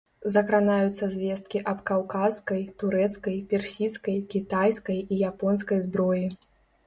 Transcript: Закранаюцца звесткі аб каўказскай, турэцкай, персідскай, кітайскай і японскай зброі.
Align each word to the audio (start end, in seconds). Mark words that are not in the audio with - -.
Закранаюцца 0.35 1.07
звесткі 1.15 1.59
аб 1.71 1.83
каўказскай, 1.89 2.63
турэцкай, 2.83 3.37
персідскай, 3.53 4.17
кітайскай 4.31 4.97
і 5.03 5.15
японскай 5.31 5.79
зброі. 5.85 6.25